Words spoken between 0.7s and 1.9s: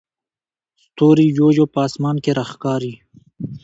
ستوري یو یو په